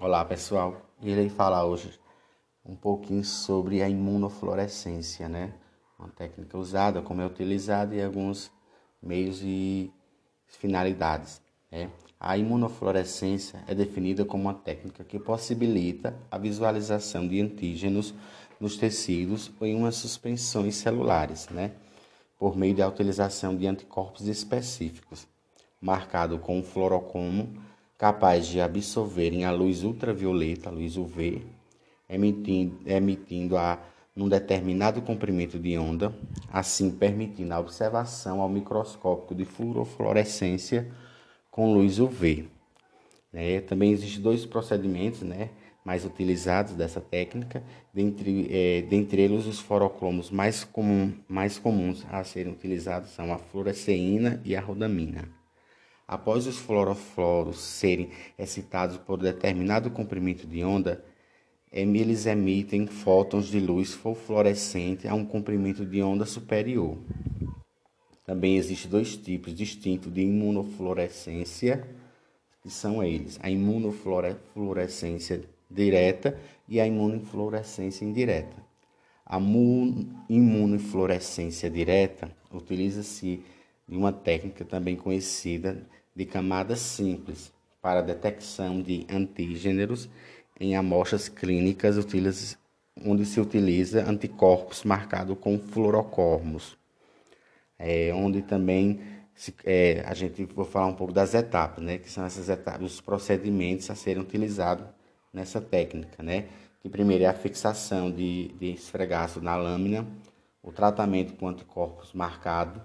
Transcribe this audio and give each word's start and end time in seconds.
Olá 0.00 0.24
pessoal, 0.24 0.80
irei 1.02 1.28
falar 1.28 1.64
hoje 1.64 1.98
um 2.64 2.76
pouquinho 2.76 3.24
sobre 3.24 3.82
a 3.82 3.88
imunofluorescência, 3.88 5.28
né? 5.28 5.52
Uma 5.98 6.08
técnica 6.08 6.56
usada, 6.56 7.02
como 7.02 7.20
é 7.20 7.26
utilizada 7.26 7.96
e 7.96 8.00
alguns 8.00 8.48
meios 9.02 9.40
e 9.42 9.92
finalidades. 10.46 11.42
Né? 11.68 11.90
A 12.20 12.38
imunofluorescência 12.38 13.64
é 13.66 13.74
definida 13.74 14.24
como 14.24 14.44
uma 14.44 14.54
técnica 14.54 15.02
que 15.02 15.18
possibilita 15.18 16.16
a 16.30 16.38
visualização 16.38 17.26
de 17.26 17.40
antígenos 17.40 18.14
nos 18.60 18.76
tecidos 18.76 19.50
ou 19.58 19.66
em 19.66 19.74
umas 19.74 19.96
suspensões 19.96 20.76
celulares, 20.76 21.48
né? 21.48 21.72
Por 22.38 22.56
meio 22.56 22.76
da 22.76 22.86
utilização 22.86 23.56
de 23.56 23.66
anticorpos 23.66 24.28
específicos, 24.28 25.26
marcado 25.80 26.38
com 26.38 26.62
fluorocomo 26.62 27.66
capaz 27.98 28.46
de 28.46 28.60
absorverem 28.60 29.44
a 29.44 29.50
luz 29.50 29.82
ultravioleta, 29.82 30.70
a 30.70 30.72
luz 30.72 30.96
UV, 30.96 31.42
emitindo, 32.08 32.78
emitindo 32.86 33.56
a 33.56 33.78
num 34.14 34.28
determinado 34.28 35.00
comprimento 35.00 35.60
de 35.60 35.78
onda, 35.78 36.12
assim 36.52 36.90
permitindo 36.90 37.54
a 37.54 37.60
observação 37.60 38.40
ao 38.40 38.48
microscópio 38.48 39.36
de 39.36 39.44
fluorofluorescência 39.44 40.90
com 41.52 41.72
luz 41.72 42.00
UV. 42.00 42.48
É, 43.32 43.60
também 43.60 43.92
existem 43.92 44.20
dois 44.20 44.44
procedimentos 44.44 45.22
né, 45.22 45.50
mais 45.84 46.04
utilizados 46.04 46.74
dessa 46.74 47.00
técnica, 47.00 47.62
dentre, 47.94 48.48
é, 48.50 48.82
dentre 48.82 49.22
eles 49.22 49.46
os 49.46 49.60
fluorocromos 49.60 50.32
mais, 50.32 50.64
comum, 50.64 51.12
mais 51.28 51.56
comuns 51.56 52.04
a 52.10 52.24
serem 52.24 52.52
utilizados 52.52 53.10
são 53.10 53.32
a 53.32 53.38
fluoresceína 53.38 54.42
e 54.44 54.56
a 54.56 54.60
rodamina. 54.60 55.37
Após 56.08 56.46
os 56.46 56.56
fluorofloros 56.56 57.60
serem 57.60 58.08
excitados 58.38 58.96
por 58.96 59.18
determinado 59.18 59.90
comprimento 59.90 60.46
de 60.46 60.64
onda, 60.64 61.04
eles 61.70 62.24
emitem 62.24 62.86
fótons 62.86 63.48
de 63.48 63.60
luz 63.60 63.92
fluorescente 63.92 65.06
a 65.06 65.12
um 65.12 65.26
comprimento 65.26 65.84
de 65.84 66.02
onda 66.02 66.24
superior. 66.24 66.96
Também 68.24 68.56
existem 68.56 68.90
dois 68.90 69.18
tipos 69.18 69.54
distintos 69.54 70.10
de 70.10 70.22
imunofluorescência, 70.22 71.86
que 72.62 72.70
são 72.70 73.04
eles: 73.04 73.38
a 73.42 73.50
imunofluorescência 73.50 75.44
direta 75.70 76.40
e 76.66 76.80
a 76.80 76.86
imunofluorescência 76.86 78.06
indireta. 78.06 78.56
A 79.26 79.38
imunofluorescência 80.30 81.68
direta 81.68 82.34
utiliza-se 82.50 83.42
de 83.88 83.96
uma 83.96 84.12
técnica 84.12 84.64
também 84.64 84.96
conhecida 84.96 85.86
de 86.14 86.24
camadas 86.26 86.80
simples 86.80 87.52
para 87.80 88.02
detecção 88.02 88.82
de 88.82 89.06
antígenos 89.10 90.08
em 90.60 90.76
amostras 90.76 91.28
clínicas 91.28 91.96
onde 93.04 93.24
se 93.24 93.40
utiliza 93.40 94.08
anticorpos 94.08 94.82
marcados 94.84 95.38
com 95.40 95.58
fluorocormos, 95.58 96.76
é, 97.78 98.12
onde 98.12 98.42
também 98.42 99.00
se, 99.34 99.54
é, 99.64 100.02
a 100.04 100.14
gente 100.14 100.44
vou 100.46 100.64
falar 100.64 100.86
um 100.86 100.94
pouco 100.94 101.12
das 101.12 101.32
etapas, 101.32 101.82
né, 101.82 101.98
que 101.98 102.10
são 102.10 102.24
essas 102.24 102.48
etapas, 102.48 102.94
os 102.94 103.00
procedimentos 103.00 103.88
a 103.88 103.94
serem 103.94 104.20
utilizados 104.20 104.84
nessa 105.32 105.60
técnica, 105.60 106.22
né, 106.22 106.46
que 106.80 106.88
primeiro 106.88 107.22
é 107.22 107.28
a 107.28 107.34
fixação 107.34 108.10
de, 108.10 108.48
de 108.58 108.72
esfregaço 108.72 109.40
na 109.40 109.56
lâmina, 109.56 110.04
o 110.60 110.72
tratamento 110.72 111.34
com 111.34 111.48
anticorpos 111.48 112.12
marcado, 112.12 112.82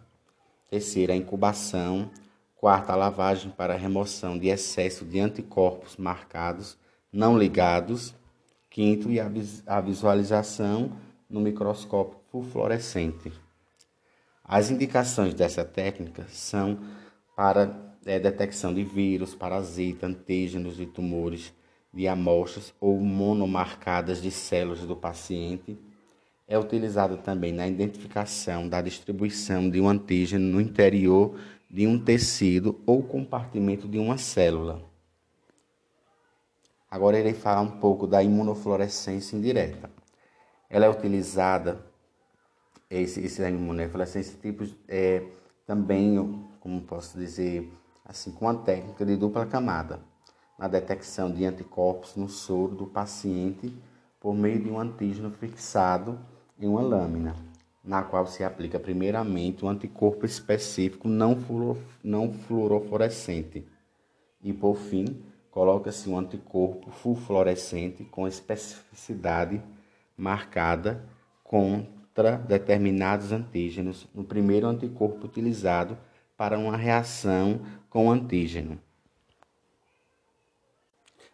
terceiro 0.74 1.14
a 1.14 1.16
incubação, 1.16 2.10
Quarta, 2.56 2.94
a 2.94 2.96
lavagem 2.96 3.52
para 3.52 3.76
remoção 3.76 4.40
de 4.40 4.48
excesso 4.48 5.04
de 5.04 5.20
anticorpos 5.20 5.98
marcados, 5.98 6.78
não 7.12 7.38
ligados. 7.38 8.16
Quinto, 8.70 9.12
e 9.12 9.20
a 9.20 9.82
visualização 9.82 10.94
no 11.30 11.42
microscópio 11.42 12.18
fluorescente. 12.52 13.32
As 14.44 14.72
indicações 14.72 15.34
dessa 15.34 15.64
técnica 15.64 16.26
são 16.30 16.80
para 17.36 17.94
é, 18.06 18.18
detecção 18.18 18.74
de 18.74 18.84
vírus, 18.84 19.36
parasitas, 19.36 20.10
antígenos 20.10 20.78
de 20.78 20.86
tumores 20.86 21.54
de 21.94 22.08
amostras 22.08 22.74
ou 22.80 22.98
monomarcadas 23.00 24.22
de 24.22 24.32
células 24.32 24.80
do 24.80 24.96
paciente. 24.96 25.78
É 26.48 26.60
utilizada 26.60 27.16
também 27.18 27.54
na 27.54 27.68
identificação 27.68 28.68
da 28.68 28.82
distribuição 28.82 29.70
de 29.70 29.80
um 29.80 29.88
antígeno 29.88 30.46
no 30.46 30.62
interior 30.62 31.40
de 31.70 31.88
um 31.88 31.98
tecido 31.98 32.80
ou 32.86 33.02
compartimento 33.02 33.88
de 33.88 33.98
uma 33.98 34.18
célula. 34.18 34.84
Agora 36.92 37.18
irei 37.18 37.34
falar 37.34 37.62
um 37.62 37.80
pouco 37.80 38.06
da 38.06 38.22
imunofluorescência 38.22 39.36
indireta. 39.36 39.90
Ela 40.70 40.86
é 40.86 40.90
utilizada, 40.90 41.84
esse, 42.90 43.22
esse 43.22 43.42
imunofluorescência 43.42 44.38
tipo, 44.40 44.66
é, 44.88 45.24
também, 45.66 46.46
como 46.60 46.82
posso 46.82 47.18
dizer, 47.18 47.72
assim, 48.06 48.32
com 48.32 48.48
a 48.48 48.54
técnica 48.54 49.04
de 49.04 49.16
dupla 49.16 49.46
camada, 49.46 50.00
na 50.60 50.68
detecção 50.68 51.32
de 51.32 51.46
anticorpos 51.46 52.16
no 52.16 52.30
soro 52.30 52.76
do 52.76 52.86
paciente 52.86 53.74
por 54.20 54.36
meio 54.36 54.62
de 54.62 54.70
um 54.70 54.80
antígeno 54.80 55.32
fixado 55.32 56.20
em 56.60 56.68
uma 56.68 56.82
lâmina 56.82 57.36
na 57.84 58.02
qual 58.02 58.26
se 58.26 58.44
aplica 58.44 58.80
primeiramente 58.80 59.66
um 59.66 59.70
anticorpo 59.70 60.26
específico 60.26 61.08
não, 61.08 61.36
fluor, 61.36 61.78
não 62.02 62.32
fluorofluorescente 62.32 63.66
e, 64.42 64.54
por 64.54 64.78
fim, 64.78 65.22
coloca-se 65.52 66.10
um 66.10 66.18
anticorpo 66.18 66.90
fluorescente 67.16 68.06
com 68.06 68.28
especificidade 68.28 69.62
marcada 70.18 71.04
contra 71.44 72.38
determinados 72.38 73.32
antígenos 73.32 74.08
no 74.14 74.24
primeiro 74.24 74.68
anticorpo 74.68 75.26
utilizado 75.26 75.98
para 76.38 76.58
uma 76.58 76.78
reação 76.78 77.62
com 77.90 78.10
antígeno. 78.10 78.80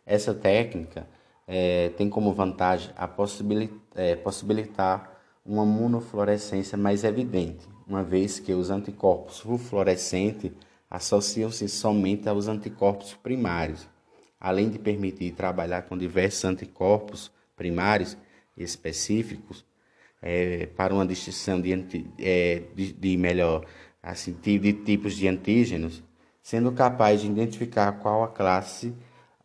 Essa 0.06 0.34
técnica 0.34 1.08
é, 1.52 1.90
tem 1.98 2.08
como 2.08 2.32
vantagem 2.32 2.92
a 2.96 3.08
possibilitar, 3.08 3.80
é, 3.96 4.16
possibilitar 4.16 5.20
uma 5.44 5.66
monofluorescência 5.66 6.78
mais 6.78 7.04
evidente, 7.04 7.68
uma 7.88 8.04
vez 8.04 8.40
que 8.40 8.54
os 8.54 8.70
anticorpos 8.70 9.40
fluorescentes 9.40 10.52
associam-se 10.88 11.68
somente 11.68 12.30
aos 12.30 12.48
anticorpos 12.48 13.16
primários, 13.16 13.88
além 14.40 14.70
de 14.70 14.78
permitir 14.78 15.32
trabalhar 15.32 15.82
com 15.84 15.98
diversos 15.98 16.46
anticorpos 16.46 17.32
primários 17.58 18.16
específicos 18.56 19.66
é, 20.22 20.68
para 20.68 20.94
uma 20.94 21.06
distinção 21.06 21.59
de, 21.59 22.06
é, 22.20 22.62
de, 22.76 22.94
de 22.94 23.18
melhor 23.18 23.66
assim, 24.04 24.34
de 24.40 24.74
tipos 24.74 25.16
de 25.16 25.28
antígenos, 25.28 26.04
sendo 26.44 26.72
capaz 26.72 27.22
de 27.22 27.28
identificar 27.28 27.92
qual 27.94 28.24
a 28.24 28.28
classe 28.28 28.94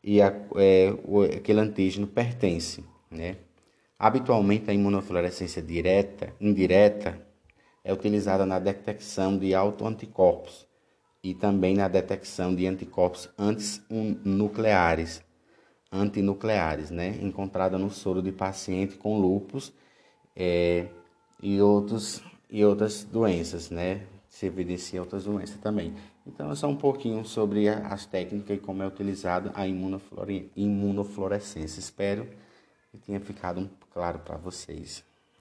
e 0.05 0.21
a, 0.21 0.29
é, 0.57 0.93
aquele 1.35 1.61
antígeno 1.61 2.07
pertence, 2.07 2.85
né? 3.11 3.39
Habitualmente, 3.99 4.71
a 4.71 4.75
imunofluorescência 4.75 5.63
direta, 5.63 6.35
indireta 6.39 7.19
é 7.83 7.93
utilizada 7.93 8.45
na 8.45 8.59
detecção 8.59 9.39
de 9.39 9.55
autoanticorpos 9.55 10.67
e 11.23 11.35
também 11.35 11.75
na 11.75 11.89
detecção 11.89 12.55
de 12.55 12.67
anticorpos 12.67 13.31
antinucleares, 13.39 15.25
antinucleares, 15.91 16.91
né, 16.91 17.19
encontrada 17.23 17.79
no 17.79 17.89
soro 17.89 18.21
de 18.21 18.31
paciente 18.31 18.97
com 18.97 19.19
lúpus 19.19 19.73
é, 20.37 20.87
e 21.43 21.63
outros 21.63 22.23
e 22.51 22.65
outras 22.65 23.05
doenças, 23.05 23.71
né, 23.71 24.03
se 24.35 24.47
evidencia 24.47 25.01
outras 25.01 25.25
doenças 25.27 25.59
também. 25.59 25.95
Então, 26.27 26.51
é 26.51 26.57
só 26.57 26.67
um 26.67 26.75
pouquinho 26.75 27.25
sobre 27.25 27.69
as 27.69 28.05
técnicas 28.05 28.57
e 28.57 28.61
como 28.61 28.83
é 28.83 28.87
utilizada 28.87 29.53
a 29.55 29.65
imunofluorescência. 29.65 31.79
Espero 31.79 32.29
que 32.91 32.99
tenha 32.99 33.21
ficado 33.21 33.71
claro 33.93 34.19
para 34.19 34.37
vocês. 34.37 35.05